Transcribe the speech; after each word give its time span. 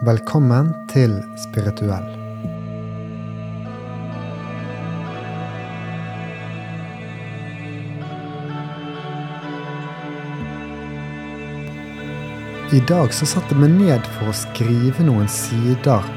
Velkommen 0.00 0.70
til 0.88 1.12
Spirituell. 1.36 2.06
I 12.72 12.80
dag 12.88 13.12
så 13.12 13.28
satte 13.28 13.52
jeg 13.52 13.60
meg 13.60 13.74
ned 13.74 14.08
for 14.14 14.30
å 14.32 14.38
skrive 14.40 15.04
noen 15.04 15.28
sider 15.28 16.08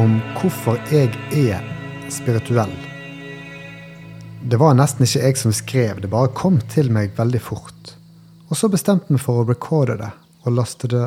om 0.00 0.16
hvorfor 0.38 0.80
jeg 0.88 1.12
er 1.36 1.68
spirituell. 2.08 2.72
Det 4.40 4.56
var 4.56 4.72
nesten 4.80 5.04
ikke 5.04 5.20
jeg 5.26 5.42
som 5.42 5.52
skrev, 5.52 6.00
det 6.00 6.14
bare 6.16 6.32
kom 6.32 6.56
til 6.72 6.88
meg 6.96 7.12
veldig 7.20 7.44
fort. 7.44 7.92
Og 8.48 8.56
så 8.56 8.72
bestemte 8.72 9.10
jeg 9.12 9.18
meg 9.18 9.26
for 9.28 9.44
å 9.44 9.46
recorde 9.52 10.00
det 10.00 10.12
og 10.46 10.60
laste 10.62 10.88
det 10.96 11.04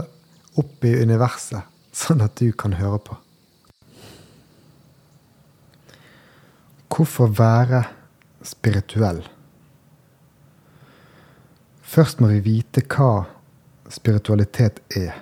opp 0.59 0.85
i 0.85 0.93
universet, 1.01 1.78
sånn 1.95 2.21
at 2.25 2.37
du 2.39 2.51
kan 2.51 2.77
høre 2.79 2.99
på. 3.03 3.17
Hvorfor 6.89 7.29
være 7.31 7.83
spirituell? 8.43 9.21
Først 11.81 12.19
må 12.21 12.27
vi 12.33 12.41
vite 12.45 12.83
hva 12.85 13.23
spiritualitet 13.89 14.81
er. 14.97 15.15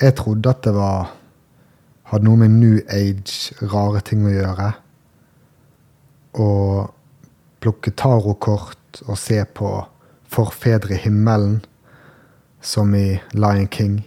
Jeg 0.00 0.14
trodde 0.16 0.50
at 0.50 0.62
det 0.64 0.72
var, 0.76 1.10
hadde 2.08 2.24
noe 2.24 2.40
med 2.40 2.54
New 2.54 2.78
Age, 2.88 3.52
rare 3.72 4.00
ting 4.06 4.24
å 4.26 4.32
gjøre. 4.32 4.70
Å 6.38 6.48
plukke 7.62 7.92
tarotkort 7.92 9.02
og 9.06 9.18
se 9.20 9.42
på 9.44 9.74
forfedre 10.32 10.96
i 10.96 11.02
himmelen, 11.04 11.60
som 12.62 12.94
i 12.94 13.20
Lion 13.34 13.68
King. 13.68 14.00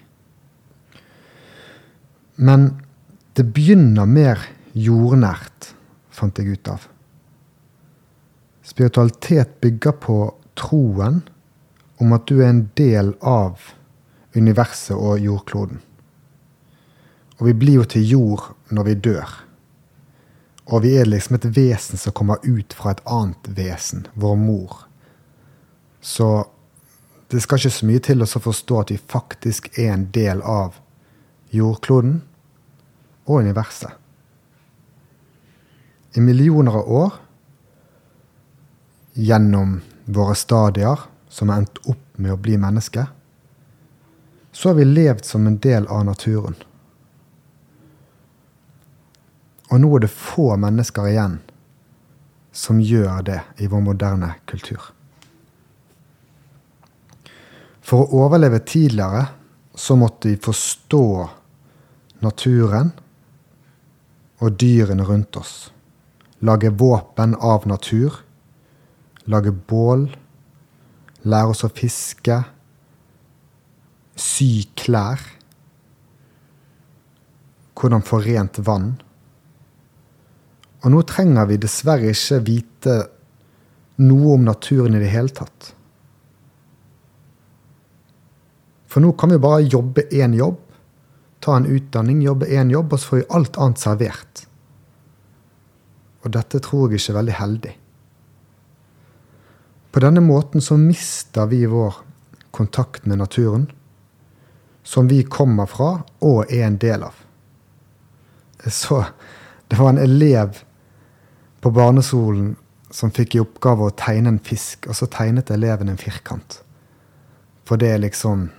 Men 2.36 2.74
det 3.36 3.48
begynner 3.56 4.08
mer 4.08 4.42
jordnært, 4.76 5.72
fant 6.12 6.38
jeg 6.40 6.58
ut 6.58 6.72
av. 6.72 6.88
Spiritualitet 8.66 9.60
bygger 9.62 9.96
på 10.04 10.20
troen 10.58 11.22
om 12.02 12.14
at 12.16 12.28
du 12.28 12.40
er 12.42 12.52
en 12.52 12.66
del 12.76 13.14
av 13.22 13.72
universet 14.36 14.96
og 14.96 15.20
jordkloden. 15.24 15.80
Og 17.40 17.50
vi 17.50 17.54
blir 17.60 17.82
jo 17.82 17.90
til 17.92 18.08
jord 18.08 18.48
når 18.72 18.88
vi 18.90 18.96
dør. 19.10 19.36
Og 20.66 20.82
vi 20.84 20.96
er 20.98 21.08
liksom 21.08 21.38
et 21.38 21.48
vesen 21.56 22.00
som 22.02 22.16
kommer 22.16 22.42
ut 22.44 22.74
fra 22.74 22.96
et 22.96 23.04
annet 23.06 23.52
vesen, 23.58 24.08
vår 24.16 24.40
mor. 24.40 24.86
Så 26.02 26.48
det 27.32 27.44
skal 27.44 27.60
ikke 27.60 27.76
så 27.76 27.90
mye 27.90 28.02
til 28.04 28.24
å 28.24 28.28
forstå 28.30 28.80
at 28.82 28.94
vi 28.94 28.98
faktisk 28.98 29.70
er 29.78 29.94
en 29.94 30.10
del 30.16 30.42
av 30.42 30.80
jordkloden 31.56 32.20
og 33.26 33.42
universet. 33.42 33.92
I 36.16 36.24
millioner 36.24 36.78
av 36.80 36.92
år, 36.92 37.14
gjennom 39.16 39.80
våre 40.06 40.36
stadier, 40.36 41.00
som 41.30 41.50
har 41.50 41.64
endt 41.64 41.82
opp 41.92 42.20
med 42.20 42.36
å 42.36 42.40
bli 42.40 42.56
menneske, 42.60 43.08
så 44.56 44.70
har 44.70 44.78
vi 44.80 44.86
levd 44.88 45.26
som 45.26 45.48
en 45.48 45.58
del 45.60 45.88
av 45.92 46.06
naturen. 46.08 46.56
Og 49.72 49.82
nå 49.82 49.90
er 49.98 50.06
det 50.06 50.14
få 50.14 50.54
mennesker 50.62 51.10
igjen 51.10 51.40
som 52.56 52.80
gjør 52.80 53.26
det 53.28 53.42
i 53.60 53.68
vår 53.68 53.82
moderne 53.84 54.30
kultur. 54.48 54.80
For 57.86 58.06
å 58.06 58.24
overleve 58.26 58.64
tidligere 58.66 59.26
så 59.76 59.98
måtte 60.00 60.32
vi 60.32 60.40
forstå 60.42 61.08
naturen 62.24 62.94
og 64.44 64.60
dyrene 64.60 65.04
rundt 65.08 65.36
oss. 65.40 65.56
Lage 66.46 66.70
våpen 66.70 67.36
av 67.40 67.68
natur. 67.68 68.22
Lage 69.26 69.52
bål 69.52 70.10
lære 71.26 71.54
oss 71.54 71.66
å 71.66 71.72
fiske, 71.74 72.38
sy 74.16 74.68
klær, 74.78 75.22
hvordan 77.76 78.06
få 78.06 78.22
rent 78.24 78.62
vann. 78.66 78.94
Og 80.86 80.94
nå 80.94 81.02
trenger 81.10 81.50
vi 81.50 81.60
dessverre 81.62 82.14
ikke 82.14 82.44
vite 82.46 82.98
noe 84.06 84.36
om 84.36 84.46
naturen 84.46 84.96
i 84.96 85.02
det 85.02 85.12
hele 85.12 85.34
tatt. 85.34 85.72
For 88.92 89.04
nå 89.04 89.12
kan 89.20 89.34
vi 89.34 89.42
bare 89.42 89.66
jobbe 89.66 90.06
én 90.14 90.38
jobb, 90.38 90.62
ta 91.46 91.56
en 91.60 91.70
utdanning, 91.70 92.24
jobbe 92.26 92.50
én 92.50 92.72
jobb, 92.74 92.94
og 92.94 93.00
så 93.00 93.12
får 93.12 93.22
vi 93.22 93.30
alt 93.38 93.58
annet 93.62 93.82
servert. 93.82 94.46
Og 96.26 96.34
dette 96.34 96.62
tror 96.66 96.90
jeg 96.90 97.04
ikke 97.04 97.14
er 97.14 97.20
veldig 97.20 97.36
heldig. 97.40 97.74
På 99.94 100.02
denne 100.04 100.24
måten 100.26 100.64
så 100.66 100.76
mister 100.82 101.46
vi 101.48 101.62
vår 101.70 102.02
kontakt 102.56 103.06
med 103.06 103.22
naturen, 103.22 103.70
som 104.84 105.08
vi 105.08 105.22
kommer 105.24 105.70
fra 105.70 105.92
og 106.26 106.52
er 106.52 106.66
en 106.66 106.82
del 106.82 107.06
av. 107.06 107.22
Så 108.66 109.04
det 109.70 109.78
var 109.78 109.94
en 109.94 110.02
elev 110.02 110.60
på 111.62 111.72
barneskolen 111.72 112.56
som 112.94 113.14
fikk 113.14 113.36
i 113.36 113.42
oppgave 113.42 113.88
å 113.88 113.96
tegne 113.98 114.34
en 114.34 114.42
fisk, 114.42 114.90
og 114.90 114.98
så 114.98 115.08
tegnet 115.12 115.52
eleven 115.54 115.90
en 115.92 116.02
firkant. 116.02 116.62
For 117.66 117.82
det 117.82 117.94
er 117.94 118.04
liksom 118.04 118.50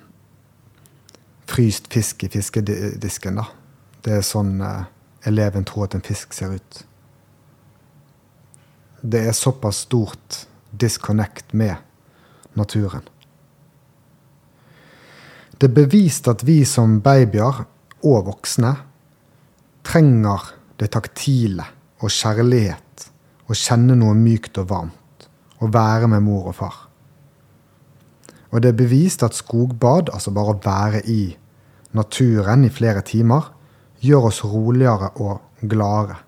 fryst 1.47 1.93
fisk 1.93 2.25
i 2.25 2.29
fiskedisken, 2.29 3.41
da. 3.41 3.47
Det 4.03 4.19
er 4.19 4.27
sånn 4.27 4.61
eh, 4.63 4.85
eleven 5.27 5.67
tror 5.67 5.89
at 5.89 5.97
en 5.99 6.05
fisk 6.07 6.35
ser 6.35 6.57
ut. 6.59 6.81
Det 9.03 9.23
er 9.29 9.37
såpass 9.37 9.85
stort 9.87 10.47
disconnect 10.71 11.53
med 11.55 11.77
naturen. 12.59 13.05
Det 15.57 15.71
er 15.71 15.77
bevist 15.77 16.29
at 16.29 16.45
vi 16.45 16.61
som 16.69 16.99
babyer 17.01 17.63
og 18.05 18.27
voksne 18.27 18.75
trenger 19.87 20.51
det 20.77 20.91
taktile 20.93 21.65
og 22.03 22.13
kjærlighet, 22.13 23.07
å 23.49 23.57
kjenne 23.57 23.97
noe 23.97 24.17
mykt 24.19 24.59
og 24.61 24.69
varmt, 24.69 25.29
og 25.63 25.73
være 25.73 26.11
med 26.13 26.25
mor 26.27 26.51
og 26.51 26.59
far. 26.59 26.86
Og 28.53 28.63
det 28.63 28.73
er 28.73 28.79
bevist 28.79 29.25
at 29.27 29.35
skogbad, 29.35 30.13
altså 30.15 30.33
bare 30.35 30.55
å 30.55 30.61
være 30.63 31.03
i 31.11 31.37
naturen 31.97 32.67
i 32.67 32.73
flere 32.73 33.03
timer, 33.07 33.51
gjør 34.05 34.29
oss 34.31 34.43
roligere 34.45 35.11
og 35.23 35.67
gladere. 35.67 36.21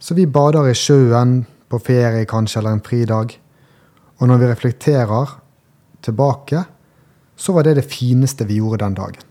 Så 0.00 0.16
vi 0.16 0.26
bader 0.26 0.70
i 0.70 0.76
sjøen, 0.76 1.44
på 1.70 1.78
ferie 1.78 2.26
kanskje, 2.26 2.58
eller 2.58 2.74
en 2.74 2.82
fridag. 2.82 3.36
Og 4.18 4.26
når 4.26 4.40
vi 4.40 4.46
reflekterer 4.50 5.36
tilbake, 6.02 6.64
så 7.36 7.54
var 7.54 7.64
det 7.64 7.76
det 7.78 7.86
fineste 7.86 8.46
vi 8.48 8.58
gjorde 8.58 8.82
den 8.82 8.96
dagen. 8.98 9.26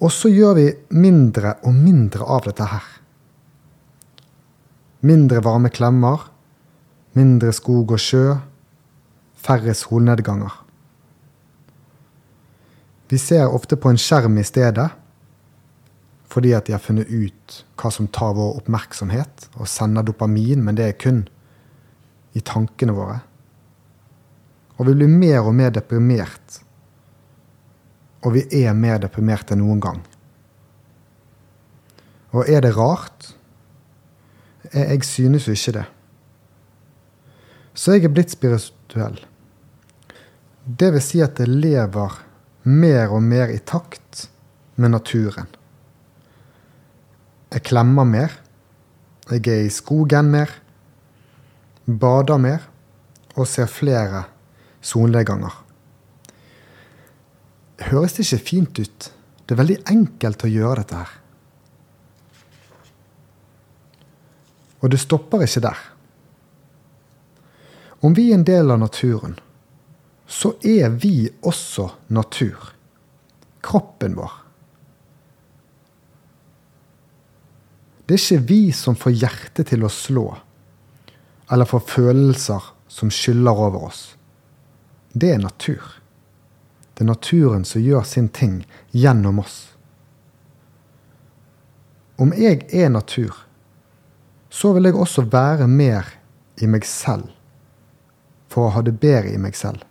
Og 0.00 0.10
så 0.12 0.30
gjør 0.32 0.56
vi 0.56 0.66
mindre 0.96 1.58
og 1.68 1.76
mindre 1.76 2.24
av 2.24 2.48
dette 2.48 2.66
her. 2.72 2.86
Mindre 5.06 5.42
varme 5.44 5.70
klemmer, 5.72 6.26
mindre 7.16 7.52
skog 7.52 7.94
og 7.96 8.00
sjø, 8.02 8.36
færre 9.40 9.74
solnedganger. 9.74 10.52
Vi 13.10 13.18
ser 13.18 13.50
ofte 13.50 13.76
på 13.76 13.90
en 13.90 13.98
skjerm 13.98 14.38
i 14.38 14.46
stedet, 14.46 14.86
fordi 16.30 16.52
at 16.54 16.68
de 16.68 16.76
har 16.76 16.82
funnet 16.82 17.10
ut 17.10 17.56
hva 17.80 17.90
som 17.90 18.06
tar 18.14 18.36
vår 18.36 18.60
oppmerksomhet 18.60 19.48
og 19.56 19.68
sender 19.68 20.06
dopamin, 20.06 20.62
men 20.62 20.78
det 20.78 20.86
er 20.86 20.98
kun 21.00 21.24
i 22.38 22.42
tankene 22.46 22.94
våre. 22.94 23.18
Og 24.78 24.86
vi 24.86 24.94
blir 24.94 25.10
mer 25.10 25.42
og 25.42 25.56
mer 25.58 25.72
deprimert. 25.74 26.60
Og 28.22 28.36
vi 28.36 28.44
er 28.62 28.76
mer 28.76 29.00
deprimert 29.02 29.50
enn 29.50 29.60
noen 29.64 29.82
gang. 29.82 29.98
Og 32.30 32.46
er 32.46 32.62
det 32.62 32.76
rart? 32.76 33.32
Jeg 34.70 35.02
synes 35.04 35.48
jo 35.48 35.56
ikke 35.56 35.80
det. 35.80 35.88
Så 37.74 37.96
jeg 37.96 38.08
er 38.08 38.14
blitt 38.14 38.32
spirituell. 38.32 39.20
Det 40.64 40.90
vil 40.94 41.02
si 41.04 41.20
at 41.24 41.38
jeg 41.40 41.50
lever 41.50 42.18
mer 42.68 43.14
og 43.14 43.22
mer 43.24 43.52
i 43.52 43.60
takt 43.64 44.26
med 44.80 44.92
naturen. 44.94 45.48
Jeg 47.50 47.64
klemmer 47.66 48.06
mer. 48.06 48.34
Jeg 49.30 49.46
er 49.48 49.64
i 49.66 49.72
skogen 49.72 50.30
mer. 50.30 50.50
Bader 51.86 52.38
mer. 52.38 52.66
Og 53.36 53.48
ser 53.48 53.70
flere 53.70 54.24
solnedganger. 54.82 55.54
Høres 57.90 58.16
det 58.16 58.26
ikke 58.26 58.46
fint 58.50 58.82
ut? 58.82 59.08
Det 59.46 59.54
er 59.54 59.62
veldig 59.62 59.78
enkelt 59.90 60.44
å 60.44 60.50
gjøre 60.50 60.82
dette 60.82 61.00
her. 61.00 61.14
Og 64.80 64.92
det 64.92 65.00
stopper 65.00 65.44
ikke 65.44 65.64
der. 65.64 65.80
Om 68.00 68.14
vi 68.14 68.30
er 68.30 68.34
en 68.34 68.44
del 68.44 68.70
av 68.70 68.78
naturen, 68.78 69.34
så 70.26 70.54
er 70.62 70.88
vi 70.88 71.28
også 71.42 71.90
natur. 72.06 72.70
Kroppen 73.60 74.14
vår. 74.16 74.30
Det 78.06 78.16
er 78.16 78.22
ikke 78.22 78.46
vi 78.48 78.62
som 78.72 78.96
får 78.96 79.12
hjertet 79.20 79.68
til 79.70 79.84
å 79.84 79.90
slå, 79.92 80.24
eller 81.52 81.68
får 81.68 81.82
følelser 81.90 82.70
som 82.88 83.10
skyller 83.12 83.60
over 83.68 83.90
oss. 83.90 84.00
Det 85.12 85.34
er 85.34 85.42
natur. 85.42 85.82
Det 86.94 87.04
er 87.04 87.10
naturen 87.10 87.66
som 87.68 87.84
gjør 87.84 88.06
sin 88.08 88.30
ting 88.32 88.62
gjennom 88.90 89.42
oss. 89.44 89.58
Om 92.16 92.32
jeg 92.38 92.64
er 92.72 92.88
natur, 92.88 93.36
så 94.50 94.72
vil 94.72 94.88
jeg 94.88 94.96
også 94.96 95.26
være 95.30 95.68
mer 95.68 96.08
i 96.60 96.70
meg 96.70 96.88
selv 96.88 97.28
for 98.50 98.66
å 98.66 98.74
ha 98.74 98.82
det 98.82 98.98
bedre 99.02 99.32
i 99.32 99.40
meg 99.40 99.56
selv. 99.58 99.84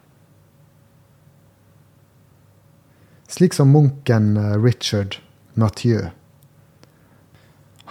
Slik 3.29 3.53
som 3.53 3.71
munken 3.71 4.35
eh, 4.37 4.55
Richard 4.59 5.19
Mathieu. 5.53 6.09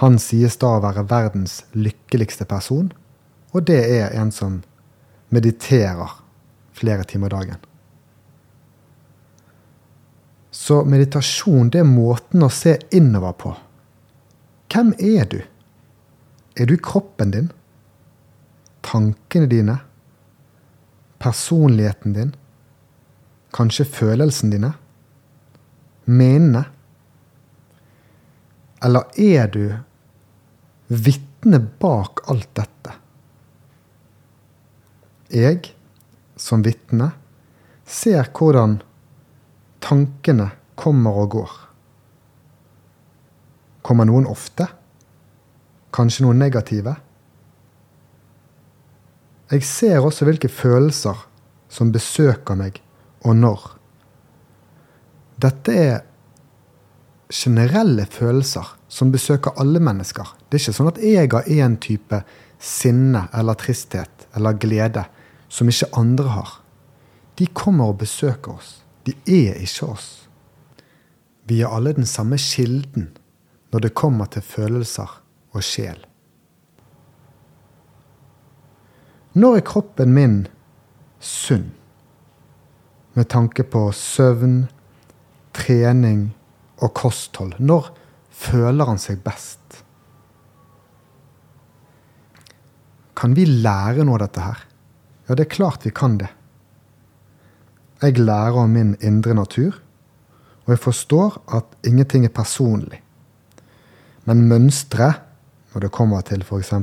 Han 0.02 0.18
sies 0.22 0.58
da 0.60 0.76
å 0.76 0.82
være 0.82 1.06
verdens 1.10 1.62
lykkeligste 1.74 2.46
person, 2.46 2.92
og 3.54 3.64
det 3.70 3.80
er 3.96 4.12
en 4.18 4.30
som 4.34 4.60
mediterer 5.34 6.20
flere 6.76 7.06
timer 7.08 7.32
dagen. 7.32 7.58
Så 10.54 10.82
meditasjon 10.84 11.70
det 11.72 11.82
er 11.82 11.88
måten 11.88 12.42
å 12.42 12.50
se 12.52 12.76
innover 12.94 13.34
på. 13.40 13.54
Hvem 14.72 14.92
er 14.98 15.28
du? 15.30 15.40
Er 16.58 16.66
du 16.66 16.76
kroppen 16.82 17.30
din? 17.32 17.52
Tankene 18.84 19.48
dine? 19.50 19.78
Personligheten 21.18 22.12
din? 22.14 22.34
Kanskje 23.54 23.84
følelsene 23.84 24.54
dine? 24.54 24.72
Menene? 26.04 26.64
Eller 28.84 29.08
er 29.18 29.48
du 29.50 29.64
vitne 30.88 31.58
bak 31.80 32.22
alt 32.30 32.50
dette? 32.56 32.94
Jeg, 35.28 35.74
som 36.38 36.62
vitne, 36.64 37.10
ser 37.84 38.30
hvordan 38.32 38.78
tankene 39.84 40.52
kommer 40.78 41.18
og 41.24 41.34
går. 41.34 41.56
Kommer 43.84 44.08
noen 44.08 44.28
ofte? 44.28 44.68
Kanskje 45.92 46.24
noen 46.24 46.40
negative? 46.40 46.94
Jeg 49.48 49.64
ser 49.64 50.04
også 50.04 50.26
hvilke 50.28 50.50
følelser 50.52 51.16
som 51.72 51.92
besøker 51.92 52.56
meg, 52.58 52.82
og 53.24 53.36
når. 53.36 53.64
Dette 55.40 55.72
er 55.72 55.98
generelle 57.32 58.04
følelser 58.10 58.74
som 58.88 59.12
besøker 59.12 59.56
alle 59.60 59.80
mennesker. 59.80 60.34
Det 60.48 60.58
er 60.58 60.64
ikke 60.64 60.76
sånn 60.76 60.90
at 60.90 61.00
jeg 61.04 61.30
har 61.32 61.48
én 61.48 61.76
type 61.80 62.22
sinne 62.58 63.26
eller 63.36 63.56
tristhet 63.60 64.26
eller 64.36 64.58
glede 64.60 65.04
som 65.48 65.68
ikke 65.70 65.92
andre 65.96 66.34
har. 66.34 66.54
De 67.38 67.46
kommer 67.46 67.92
og 67.92 68.00
besøker 68.02 68.56
oss. 68.56 68.80
De 69.06 69.14
er 69.24 69.60
ikke 69.62 69.92
oss. 69.92 70.08
Vi 71.48 71.62
er 71.62 71.72
alle 71.72 71.94
den 71.96 72.08
samme 72.08 72.36
kilden 72.36 73.12
når 73.72 73.86
det 73.86 73.96
kommer 73.96 74.28
til 74.32 74.44
følelser 74.44 75.08
og 75.54 75.64
sjel. 75.64 76.00
Når 79.38 79.60
er 79.60 79.66
kroppen 79.66 80.14
min 80.16 80.38
sunn? 81.22 81.68
Med 83.14 83.28
tanke 83.30 83.62
på 83.62 83.84
søvn, 83.94 84.64
trening 85.54 86.32
og 86.82 86.94
kosthold. 86.98 87.54
Når 87.62 87.92
føler 88.34 88.90
han 88.90 88.98
seg 88.98 89.20
best? 89.22 89.82
Kan 93.18 93.34
vi 93.34 93.44
lære 93.46 94.06
noe 94.06 94.18
av 94.18 94.24
dette 94.26 94.42
her? 94.42 94.64
Ja, 95.28 95.36
det 95.36 95.46
er 95.46 95.54
klart 95.54 95.86
vi 95.86 95.94
kan 95.94 96.16
det. 96.18 96.30
Jeg 98.02 98.18
lærer 98.18 98.58
om 98.62 98.74
min 98.74 98.94
indre 99.02 99.34
natur, 99.34 99.74
og 100.66 100.74
jeg 100.74 100.82
forstår 100.82 101.38
at 101.58 101.78
ingenting 101.86 102.26
er 102.26 102.34
personlig. 102.34 103.02
Men 104.26 104.46
mønstre, 104.50 105.12
når 105.72 105.86
det 105.86 105.94
kommer 105.94 106.26
til 106.26 106.42
f.eks. 106.46 106.74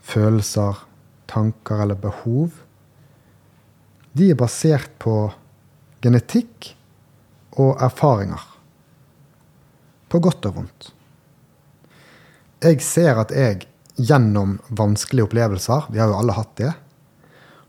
følelser, 0.00 0.85
tanker 1.30 1.82
eller 1.84 1.98
behov, 2.00 2.62
de 4.16 4.30
er 4.32 4.38
basert 4.38 4.92
på 5.02 5.16
genetikk 6.04 6.72
og 7.60 7.80
erfaringer. 7.82 8.42
På 10.08 10.20
godt 10.22 10.48
og 10.48 10.60
vondt. 10.60 10.90
Jeg 12.64 12.80
ser 12.84 13.20
at 13.20 13.34
jeg 13.34 13.66
gjennom 13.96 14.56
vanskelige 14.68 15.26
opplevelser, 15.26 15.90
vi 15.92 16.00
har 16.00 16.10
jo 16.12 16.18
alle 16.20 16.36
hatt 16.36 16.54
det, 16.60 16.72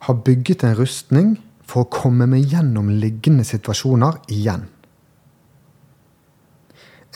har 0.08 0.24
bygget 0.24 0.64
en 0.64 0.78
rustning 0.78 1.36
for 1.68 1.84
å 1.84 1.92
komme 1.92 2.28
meg 2.30 2.48
gjennom 2.52 2.92
liggende 3.02 3.44
situasjoner 3.48 4.22
igjen. 4.32 4.68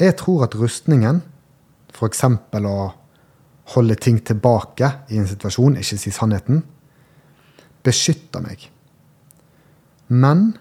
Jeg 0.02 0.18
tror 0.20 0.48
at 0.48 0.56
rustningen, 0.58 1.22
f.eks. 1.94 2.24
å 2.26 2.76
holde 3.76 3.96
ting 3.96 4.20
tilbake 4.26 4.90
i 5.10 5.20
en 5.20 5.28
situasjon, 5.30 5.78
ikke 5.80 6.00
si 6.00 6.14
sannheten, 6.14 6.64
beskytter 7.86 8.44
meg. 8.44 8.68
Men 10.12 10.52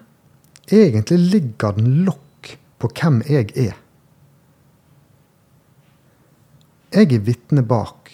egentlig 0.71 1.19
ligger 1.19 1.77
den 1.77 2.05
lokk 2.07 2.55
på 2.81 2.91
hvem 2.97 3.21
jeg 3.29 3.51
er. 3.59 3.77
Jeg 6.91 7.13
er 7.15 7.27
vitne 7.27 7.63
bak, 7.67 8.11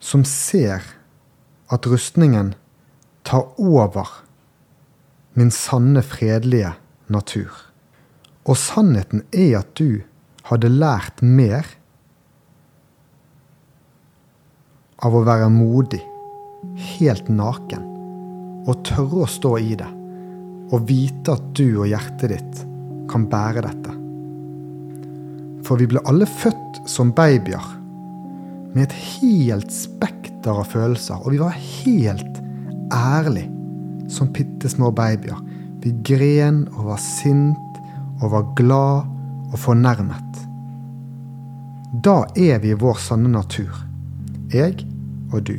som 0.00 0.24
ser 0.28 0.84
at 1.72 1.86
rustningen 1.88 2.52
tar 3.24 3.46
over 3.60 4.10
min 5.34 5.50
sanne, 5.50 6.02
fredelige 6.04 6.74
natur. 7.08 7.52
Og 8.44 8.58
sannheten 8.60 9.24
er 9.32 9.62
at 9.62 9.72
du 9.80 10.04
hadde 10.50 10.68
lært 10.68 11.22
mer 11.24 11.66
av 15.04 15.14
å 15.14 15.24
være 15.26 15.50
modig, 15.52 16.00
helt 16.96 17.28
naken, 17.28 17.84
og 18.64 18.80
tørre 18.88 19.24
å 19.24 19.30
stå 19.30 19.56
i 19.60 19.74
det, 19.76 19.90
og 20.72 20.86
vite 20.88 21.36
at 21.36 21.50
du 21.56 21.66
og 21.82 21.88
hjertet 21.90 22.32
ditt 22.32 22.62
kan 23.10 23.26
bære 23.30 23.64
dette. 23.66 23.96
For 25.64 25.80
vi 25.80 25.88
ble 25.88 26.02
alle 26.08 26.28
født 26.28 26.82
som 26.90 27.12
babyer 27.16 27.66
med 28.74 28.88
et 28.88 28.96
helt 29.20 29.72
spekter 29.72 30.56
av 30.56 30.68
følelser, 30.72 31.20
og 31.20 31.34
vi 31.34 31.40
var 31.40 31.56
helt 31.56 32.40
ærlig 32.92 33.46
som 34.12 34.32
bitte 34.34 34.68
små 34.68 34.90
babyer. 34.94 35.38
Vi 35.84 35.92
gren 36.04 36.64
og 36.74 36.90
var 36.90 37.00
sint 37.00 37.80
og 38.22 38.30
var 38.32 38.50
glad 38.56 39.52
og 39.52 39.58
fornærmet. 39.60 40.40
Da 42.04 42.24
er 42.34 42.58
vi 42.64 42.72
i 42.72 42.78
vår 42.78 42.98
sanne 42.98 43.30
natur. 43.30 43.70
Jeg 44.52 44.82
og 45.38 45.46
du. 45.48 45.56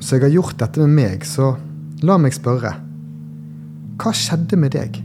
Så 0.00 0.16
jeg 0.16 0.28
har 0.28 0.36
gjort 0.36 0.58
dette 0.60 0.84
med 0.84 0.94
meg, 0.94 1.24
så 1.26 1.52
la 2.06 2.18
meg 2.20 2.36
spørre. 2.36 2.70
Hva 3.98 4.12
skjedde 4.14 4.58
med 4.60 4.76
deg? 4.76 5.00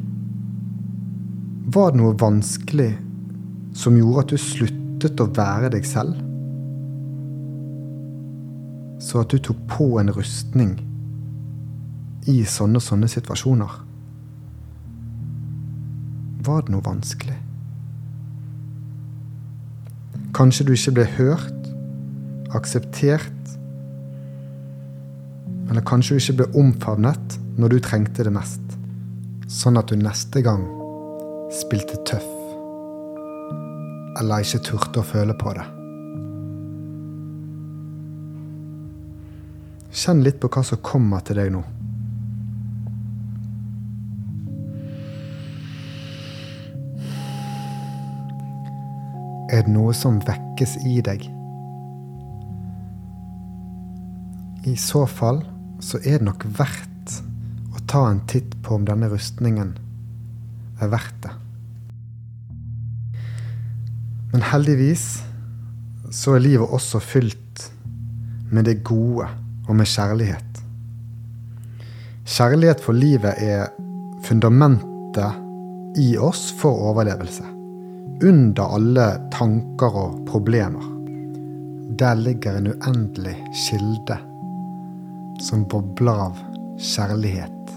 Var 1.74 1.94
det 1.94 2.00
noe 2.00 2.14
vanskelig 2.20 2.92
som 3.74 3.98
gjorde 3.98 4.26
at 4.26 4.34
du 4.36 4.42
sluttet 4.42 5.24
å 5.24 5.32
være 5.34 5.72
deg 5.74 5.88
selv? 5.88 6.20
Så 9.02 9.24
at 9.24 9.34
du 9.34 9.42
tok 9.42 9.64
på 9.72 9.88
en 10.00 10.14
rustning 10.14 10.76
i 12.30 12.44
sånne 12.48 12.80
og 12.80 12.86
sånne 12.86 13.10
situasjoner? 13.12 13.74
Var 16.44 16.64
det 16.64 16.76
noe 16.76 16.86
vanskelig? 16.86 17.40
Kanskje 20.34 20.66
du 20.66 20.72
ikke 20.74 20.96
ble 20.98 21.04
hørt, 21.18 21.68
akseptert. 22.58 23.52
Eller 25.70 25.86
kanskje 25.86 26.16
du 26.16 26.24
ikke 26.24 26.38
ble 26.40 26.48
omfavnet 26.64 27.38
når 27.62 27.76
du 27.76 27.84
trengte 27.86 28.26
det 28.26 28.34
mest. 28.34 28.78
Sånn 29.46 29.78
at 29.78 29.92
du 29.92 30.00
neste 30.00 30.42
gang 30.42 30.66
spilte 31.54 32.00
tøff. 32.10 32.26
Eller 34.22 34.42
ikke 34.42 34.64
turte 34.72 35.04
å 35.04 35.06
føle 35.06 35.38
på 35.38 35.54
det. 35.54 35.68
Kjenn 39.94 40.26
litt 40.26 40.42
på 40.42 40.50
hva 40.50 40.66
som 40.66 40.82
kommer 40.82 41.22
til 41.22 41.38
deg 41.38 41.54
nå. 41.54 41.62
Er 49.54 49.68
det 49.68 49.74
noe 49.76 49.94
som 49.94 50.18
vekkes 50.26 50.80
i 50.90 50.98
deg? 51.06 51.28
I 54.66 54.74
så 54.80 55.04
fall 55.06 55.44
så 55.84 56.00
er 56.02 56.18
det 56.18 56.26
nok 56.26 56.46
verdt 56.58 57.20
å 57.76 57.84
ta 57.92 58.08
en 58.10 58.24
titt 58.32 58.56
på 58.66 58.80
om 58.80 58.88
denne 58.88 59.12
rustningen 59.12 59.76
er 60.82 60.90
verdt 60.90 61.20
det. 61.28 61.36
Men 64.34 64.48
heldigvis 64.50 65.06
så 66.10 66.34
er 66.34 66.46
livet 66.48 66.74
også 66.74 67.04
fylt 67.04 67.68
med 68.50 68.66
det 68.66 68.80
gode 68.88 69.28
og 69.68 69.76
med 69.78 69.90
kjærlighet. 69.90 70.62
Kjærlighet 72.26 72.82
for 72.82 72.98
livet 72.98 73.38
er 73.38 73.70
fundamentet 74.26 76.00
i 76.02 76.16
oss 76.18 76.48
for 76.58 76.90
overlevelse. 76.90 77.46
Under 78.22 78.76
alle 78.76 79.08
tanker 79.34 79.96
og 79.98 80.20
problemer. 80.30 80.86
Der 82.00 82.16
ligger 82.16 82.58
en 82.58 82.68
uendelig 82.74 83.36
kilde 83.66 84.18
som 85.42 85.66
bobler 85.70 86.22
av 86.30 86.40
kjærlighet 86.80 87.74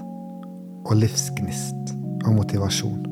og 0.87 0.95
livsgnist 1.01 1.95
og 2.27 2.37
motivasjon. 2.37 3.03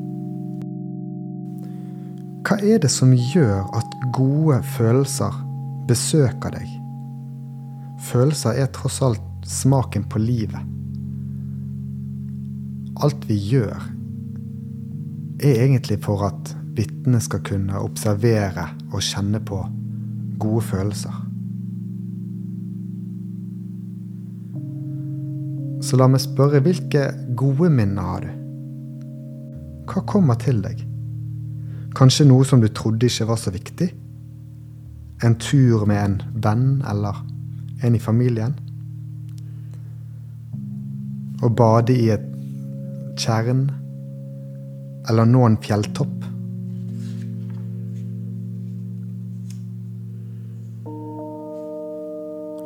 Hva 2.45 2.59
er 2.61 2.81
det 2.83 2.91
som 2.93 3.13
gjør 3.13 3.65
at 3.73 3.97
gode 4.13 4.61
følelser 4.75 5.33
besøker 5.89 6.53
deg? 6.53 6.69
Følelser 8.05 8.61
er 8.61 8.69
tross 8.73 9.01
alt 9.05 9.49
smaken 9.49 10.05
på 10.09 10.21
livet. 10.21 10.61
Alt 13.03 13.25
vi 13.27 13.37
gjør, 13.49 13.89
er 15.43 15.65
egentlig 15.65 15.97
for 16.05 16.29
at 16.29 16.53
vitnet 16.75 17.23
skal 17.23 17.43
kunne 17.45 17.79
observere 17.79 18.67
og 18.91 19.03
kjenne 19.03 19.39
på 19.43 19.61
gode 20.41 20.63
følelser. 20.67 21.21
Så 25.85 25.99
la 25.99 26.07
meg 26.09 26.23
spørre, 26.23 26.63
hvilke 26.65 27.07
gode 27.37 27.69
minner 27.69 28.09
har 28.09 28.25
du? 28.25 28.31
Hva 29.85 30.01
kommer 30.09 30.39
til 30.41 30.63
deg? 30.63 30.81
Kanskje 31.95 32.25
noe 32.27 32.45
som 32.47 32.63
du 32.63 32.67
trodde 32.73 33.07
ikke 33.07 33.27
var 33.29 33.39
så 33.39 33.53
viktig? 33.53 33.91
En 35.23 35.37
tur 35.39 35.85
med 35.87 36.01
en 36.01 36.15
venn 36.43 36.67
eller 36.89 37.21
en 37.85 37.95
i 37.95 38.01
familien? 38.01 38.55
Å 41.45 41.51
bade 41.53 41.93
i 41.93 42.09
et 42.15 42.25
tjern? 43.21 43.67
Eller 45.05 45.29
nå 45.29 45.45
en 45.45 45.61
fjelltopp? 45.61 46.34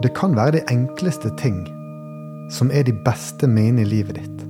Det 0.03 0.13
kan 0.15 0.35
være 0.35 0.55
de 0.55 0.61
enkleste 0.71 1.31
ting 1.39 1.65
som 2.55 2.71
er 2.71 2.85
de 2.87 2.93
beste 3.05 3.47
minnene 3.47 3.83
i 3.83 3.89
livet 3.89 4.15
ditt. 4.15 4.45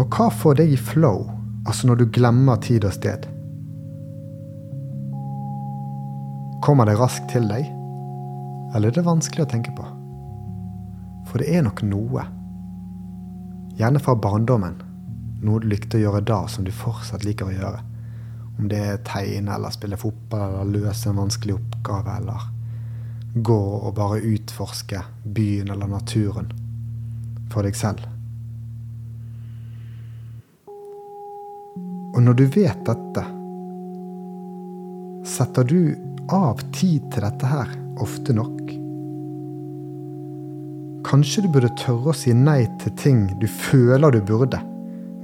Og 0.00 0.08
hva 0.16 0.30
får 0.32 0.58
deg 0.58 0.72
i 0.74 0.80
flow, 0.80 1.28
altså 1.68 1.86
når 1.86 2.00
du 2.00 2.06
glemmer 2.16 2.58
tid 2.64 2.88
og 2.88 2.96
sted? 2.96 3.28
Kommer 6.64 6.88
det 6.88 6.96
raskt 6.98 7.28
til 7.30 7.46
deg, 7.52 7.68
eller 8.74 8.88
er 8.88 8.96
det 8.96 9.06
vanskelig 9.06 9.44
å 9.44 9.52
tenke 9.52 9.76
på? 9.76 9.86
For 11.28 11.38
det 11.38 11.52
er 11.52 11.68
nok 11.68 11.84
noe, 11.86 12.24
gjerne 13.76 14.00
fra 14.02 14.16
barndommen, 14.16 14.80
noe 15.44 15.60
du 15.60 15.68
likte 15.68 16.00
å 16.00 16.06
gjøre 16.08 16.24
da 16.26 16.46
som 16.48 16.64
du 16.64 16.72
fortsatt 16.72 17.28
liker 17.28 17.52
å 17.52 17.54
gjøre. 17.54 17.90
Om 18.58 18.68
det 18.70 18.80
er 18.80 19.04
tegne 19.06 19.54
eller 19.56 19.74
spille 19.74 19.98
fotball 19.98 20.60
eller 20.60 20.84
løse 20.84 21.10
en 21.10 21.22
vanskelig 21.24 21.56
oppgave 21.56 22.18
eller 22.20 22.50
gå 23.34 23.60
og 23.80 23.94
bare 23.96 24.22
utforske 24.22 25.00
byen 25.34 25.72
eller 25.74 25.90
naturen 25.90 26.52
for 27.50 27.66
deg 27.66 27.74
selv. 27.78 28.04
Og 32.14 32.22
når 32.22 32.38
du 32.38 32.44
vet 32.54 32.84
dette, 32.86 33.24
setter 35.26 35.66
du 35.66 35.80
av 36.30 36.62
tid 36.76 37.08
til 37.10 37.26
dette 37.26 37.50
her 37.50 37.72
ofte 38.02 38.36
nok? 38.36 38.60
Kanskje 41.04 41.42
du 41.44 41.50
burde 41.56 41.72
tørre 41.78 42.14
å 42.14 42.16
si 42.16 42.32
nei 42.38 42.62
til 42.80 42.94
ting 43.02 43.26
du 43.42 43.48
føler 43.50 44.14
du 44.14 44.22
burde, 44.24 44.62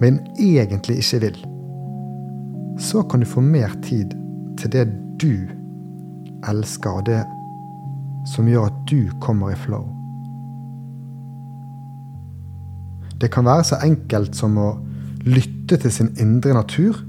men 0.02 0.18
egentlig 0.34 0.99
ikke 1.04 1.22
vil. 1.28 1.40
Så 2.80 3.02
kan 3.02 3.20
du 3.20 3.26
få 3.28 3.42
mer 3.44 3.75
tid 3.84 4.14
til 4.58 4.72
det 4.72 4.87
du 5.20 5.34
elsker, 6.49 6.90
og 6.90 7.06
det 7.06 7.20
som 8.28 8.49
gjør 8.49 8.70
at 8.70 8.78
du 8.88 9.10
kommer 9.20 9.52
i 9.52 9.58
flow. 9.60 9.84
Det 13.20 13.28
kan 13.32 13.44
være 13.44 13.66
så 13.68 13.80
enkelt 13.84 14.37
som 14.37 14.56
å 14.56 14.70
lytte 15.28 15.76
til 15.76 15.92
sin 15.92 16.08
indre 16.20 16.54
natur 16.56 17.02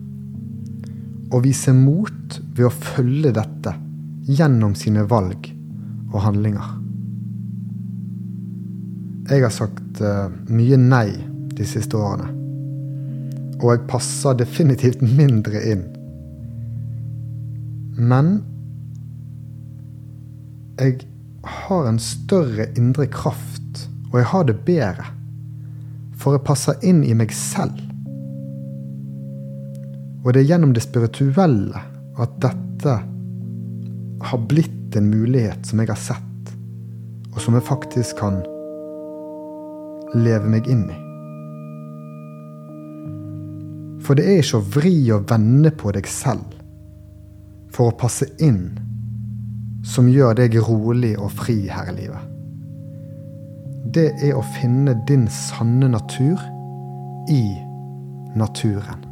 og 1.31 1.45
vise 1.45 1.71
mot 1.71 2.39
ved 2.51 2.67
å 2.67 2.73
følge 2.73 3.31
dette 3.35 3.71
gjennom 4.27 4.75
sine 4.75 5.07
valg 5.07 5.47
og 6.11 6.19
handlinger. 6.25 6.67
Jeg 9.31 9.45
har 9.45 9.55
sagt 9.55 10.03
uh, 10.03 10.27
mye 10.51 10.75
nei 10.75 11.07
de 11.55 11.67
siste 11.67 11.95
årene. 11.95 12.40
Og 13.61 13.75
jeg 13.75 13.87
passer 13.89 14.37
definitivt 14.39 15.03
mindre 15.05 15.61
inn. 15.71 15.83
Men 18.01 18.39
jeg 20.81 21.03
har 21.43 21.87
en 21.87 21.99
større 22.01 22.65
indre 22.77 23.05
kraft, 23.11 23.85
og 24.11 24.19
jeg 24.19 24.29
har 24.31 24.47
det 24.49 24.57
bedre. 24.65 25.05
For 26.17 26.37
jeg 26.37 26.45
passer 26.45 26.81
inn 26.85 27.03
i 27.05 27.13
meg 27.17 27.33
selv. 27.35 27.77
Og 30.21 30.33
det 30.33 30.43
er 30.43 30.51
gjennom 30.53 30.73
det 30.73 30.85
spirituelle 30.85 31.81
at 32.21 32.33
dette 32.43 32.97
har 34.21 34.43
blitt 34.49 34.97
en 34.97 35.09
mulighet 35.09 35.65
som 35.65 35.81
jeg 35.81 35.89
har 35.89 36.01
sett, 36.01 36.51
og 37.33 37.39
som 37.41 37.57
jeg 37.57 37.65
faktisk 37.65 38.21
kan 38.21 38.41
leve 40.17 40.49
meg 40.51 40.67
inn 40.69 40.85
i. 40.91 41.10
For 44.11 44.19
det 44.19 44.25
er 44.27 44.41
ikke 44.41 44.57
å 44.59 44.65
vri 44.75 44.95
og 45.15 45.29
vende 45.29 45.69
på 45.71 45.93
deg 45.95 46.07
selv 46.11 46.57
for 47.71 47.87
å 47.87 47.93
passe 47.95 48.25
inn 48.43 48.73
som 49.87 50.09
gjør 50.11 50.35
deg 50.41 50.57
rolig 50.67 51.13
og 51.15 51.29
fri 51.31 51.55
her 51.71 51.93
i 51.93 51.95
livet. 51.95 52.25
Det 53.95 54.09
er 54.19 54.35
å 54.35 54.43
finne 54.57 54.97
din 55.07 55.23
sanne 55.31 55.87
natur 55.93 56.43
i 57.31 57.39
naturen. 58.35 59.07